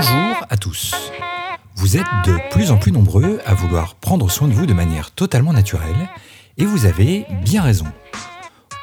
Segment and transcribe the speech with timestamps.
[0.00, 0.94] Bonjour à tous.
[1.74, 5.10] Vous êtes de plus en plus nombreux à vouloir prendre soin de vous de manière
[5.10, 6.08] totalement naturelle
[6.56, 7.86] et vous avez bien raison.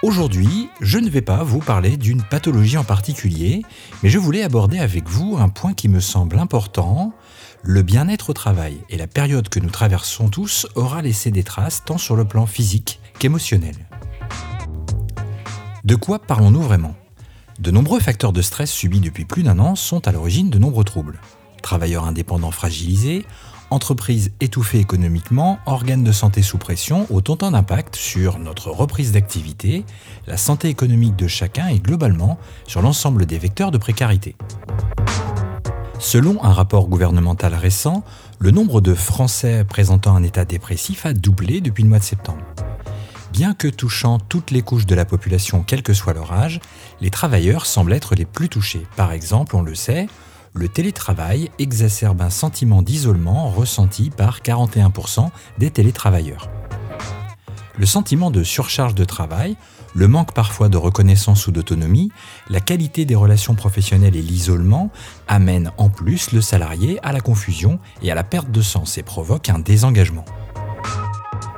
[0.04, 3.62] Aujourd'hui, je ne vais pas vous parler d'une pathologie en particulier,
[4.04, 7.14] mais je voulais aborder avec vous un point qui me semble important.
[7.64, 11.86] Le bien-être au travail et la période que nous traversons tous aura laissé des traces
[11.86, 13.78] tant sur le plan physique qu'émotionnel.
[15.86, 16.94] De quoi parlons-nous vraiment?
[17.60, 20.84] De nombreux facteurs de stress subis depuis plus d'un an sont à l'origine de nombreux
[20.84, 21.20] troubles.
[21.62, 23.26] Travailleurs indépendants fragilisés,
[23.70, 29.86] entreprises étouffées économiquement, organes de santé sous pression, autant d'impact sur notre reprise d'activité,
[30.28, 32.38] la santé économique de chacun et globalement
[32.68, 34.36] sur l'ensemble des vecteurs de précarité.
[35.98, 38.04] Selon un rapport gouvernemental récent,
[38.38, 42.44] le nombre de Français présentant un état dépressif a doublé depuis le mois de septembre.
[43.36, 46.62] Bien que touchant toutes les couches de la population, quel que soit leur âge,
[47.02, 48.88] les travailleurs semblent être les plus touchés.
[48.96, 50.08] Par exemple, on le sait,
[50.54, 56.50] le télétravail exacerbe un sentiment d'isolement ressenti par 41% des télétravailleurs.
[57.78, 59.58] Le sentiment de surcharge de travail,
[59.94, 62.14] le manque parfois de reconnaissance ou d'autonomie,
[62.50, 64.92] la qualité des relations professionnelles et l'isolement
[65.28, 69.04] amènent en plus le salarié à la confusion et à la perte de sens et
[69.04, 70.24] provoquent un désengagement.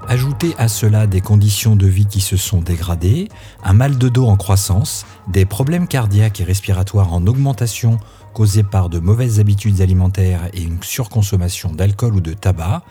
[0.09, 3.27] Ajoutez à cela des conditions de vie qui se sont dégradées,
[3.61, 7.99] un mal de dos en croissance, des problèmes cardiaques et respiratoires en augmentation
[8.33, 12.83] causés par de mauvaises habitudes alimentaires et une surconsommation d'alcool ou de tabac,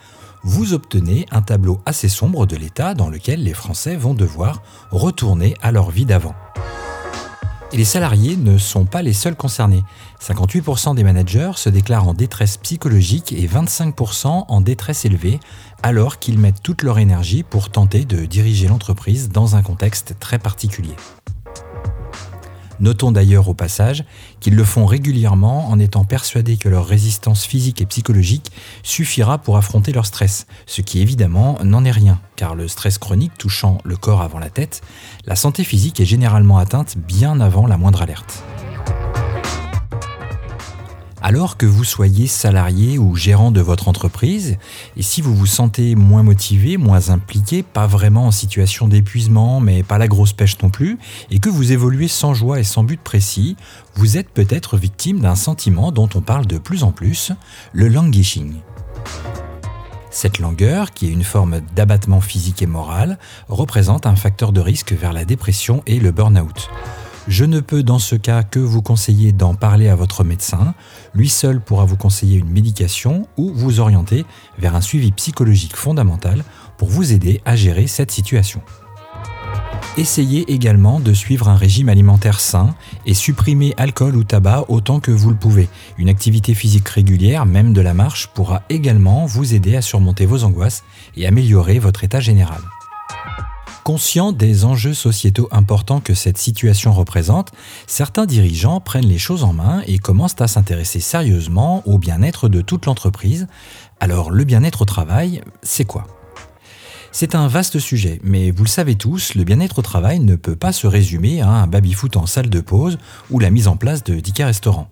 [0.43, 5.55] vous obtenez un tableau assez sombre de l'état dans lequel les Français vont devoir retourner
[5.63, 6.35] à leur vie d'avant.
[7.73, 9.83] Et les salariés ne sont pas les seuls concernés.
[10.21, 15.39] 58% des managers se déclarent en détresse psychologique et 25% en détresse élevée,
[15.83, 20.39] alors qu'ils mettent toute leur énergie pour tenter de diriger l'entreprise dans un contexte très
[20.39, 20.95] particulier.
[22.79, 24.03] Notons d'ailleurs au passage
[24.39, 28.51] qu'ils le font régulièrement en étant persuadés que leur résistance physique et psychologique
[28.83, 33.37] suffira pour affronter leur stress, ce qui évidemment n'en est rien, car le stress chronique
[33.37, 34.81] touchant le corps avant la tête,
[35.25, 38.43] la santé physique est généralement atteinte bien avant la moindre alerte.
[41.29, 44.55] Alors que vous soyez salarié ou gérant de votre entreprise,
[44.95, 49.83] et si vous vous sentez moins motivé, moins impliqué, pas vraiment en situation d'épuisement, mais
[49.83, 50.97] pas la grosse pêche non plus,
[51.29, 53.57] et que vous évoluez sans joie et sans but précis,
[53.95, 57.33] vous êtes peut-être victime d'un sentiment dont on parle de plus en plus,
[57.73, 58.53] le languishing.
[60.09, 64.93] Cette langueur, qui est une forme d'abattement physique et moral, représente un facteur de risque
[64.93, 66.69] vers la dépression et le burn-out.
[67.27, 70.73] Je ne peux dans ce cas que vous conseiller d'en parler à votre médecin.
[71.13, 74.25] Lui seul pourra vous conseiller une médication ou vous orienter
[74.57, 76.43] vers un suivi psychologique fondamental
[76.77, 78.61] pour vous aider à gérer cette situation.
[79.97, 85.11] Essayez également de suivre un régime alimentaire sain et supprimer alcool ou tabac autant que
[85.11, 85.67] vous le pouvez.
[85.97, 90.43] Une activité physique régulière, même de la marche, pourra également vous aider à surmonter vos
[90.43, 90.83] angoisses
[91.17, 92.61] et améliorer votre état général.
[93.87, 97.53] Conscient des enjeux sociétaux importants que cette situation représente,
[97.87, 102.59] certains dirigeants prennent les choses en main et commencent à s'intéresser sérieusement au bien-être de
[102.59, 103.47] toute l'entreprise.
[104.01, 106.05] Alors le bien-être au travail, c'est quoi?
[107.13, 110.57] C'est un vaste sujet, mais vous le savez tous, le bien-être au travail ne peut
[110.57, 112.97] pas se résumer à un baby-foot en salle de pause
[113.31, 114.89] ou la mise en place de tickets restaurants.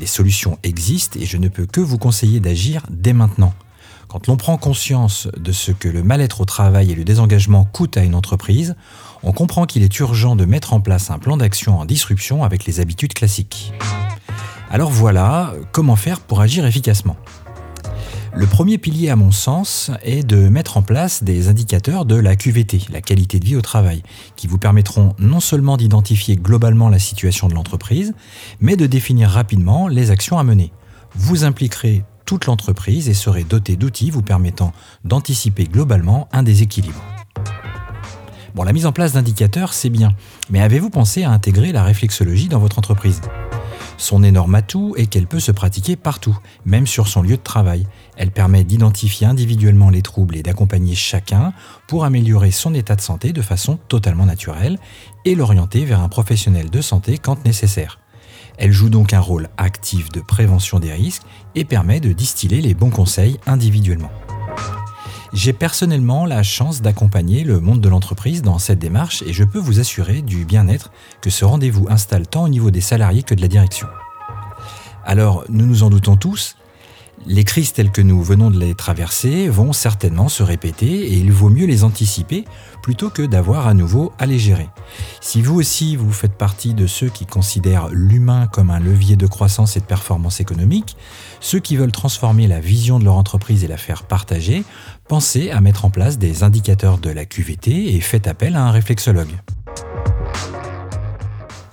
[0.00, 3.54] Des solutions existent et je ne peux que vous conseiller d'agir dès maintenant.
[4.08, 7.98] Quand l'on prend conscience de ce que le mal-être au travail et le désengagement coûtent
[7.98, 8.74] à une entreprise,
[9.22, 12.64] on comprend qu'il est urgent de mettre en place un plan d'action en disruption avec
[12.64, 13.74] les habitudes classiques.
[14.70, 17.16] Alors voilà, comment faire pour agir efficacement
[18.34, 22.36] le premier pilier, à mon sens, est de mettre en place des indicateurs de la
[22.36, 24.02] QVT, la qualité de vie au travail,
[24.36, 28.14] qui vous permettront non seulement d'identifier globalement la situation de l'entreprise,
[28.60, 30.72] mais de définir rapidement les actions à mener.
[31.16, 37.02] Vous impliquerez toute l'entreprise et serait doté d'outils vous permettant d'anticiper globalement un déséquilibre.
[38.54, 40.12] Bon, la mise en place d'indicateurs, c'est bien,
[40.50, 43.22] mais avez-vous pensé à intégrer la réflexologie dans votre entreprise?
[43.96, 47.86] Son énorme atout est qu'elle peut se pratiquer partout, même sur son lieu de travail.
[48.18, 51.54] Elle permet d'identifier individuellement les troubles et d'accompagner chacun
[51.86, 54.78] pour améliorer son état de santé de façon totalement naturelle
[55.24, 57.98] et l'orienter vers un professionnel de santé quand nécessaire.
[58.58, 61.22] Elle joue donc un rôle actif de prévention des risques
[61.54, 64.10] et permet de distiller les bons conseils individuellement.
[65.32, 69.58] J'ai personnellement la chance d'accompagner le monde de l'entreprise dans cette démarche et je peux
[69.58, 70.90] vous assurer du bien-être
[71.20, 73.86] que ce rendez-vous installe tant au niveau des salariés que de la direction.
[75.04, 76.56] Alors, nous nous en doutons tous,
[77.26, 81.32] Les crises telles que nous venons de les traverser vont certainement se répéter et il
[81.32, 82.44] vaut mieux les anticiper
[82.82, 84.68] plutôt que d'avoir à nouveau à les gérer.
[85.20, 89.26] Si vous aussi vous faites partie de ceux qui considèrent l'humain comme un levier de
[89.26, 90.96] croissance et de performance économique,
[91.40, 94.64] ceux qui veulent transformer la vision de leur entreprise et la faire partager,
[95.06, 98.70] pensez à mettre en place des indicateurs de la QVT et faites appel à un
[98.70, 99.34] réflexologue.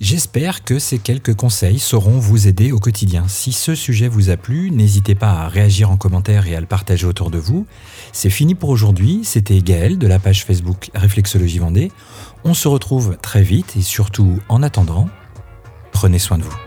[0.08, 3.24] J'espère que ces quelques conseils sauront vous aider au quotidien.
[3.26, 6.66] Si ce sujet vous a plu, n'hésitez pas à réagir en commentaire et à le
[6.66, 7.66] partager autour de vous.
[8.12, 11.90] C'est fini pour aujourd'hui, c'était Gaël de la page Facebook Réflexologie Vendée.
[12.44, 15.08] On se retrouve très vite et surtout en attendant,
[15.90, 16.65] prenez soin de vous.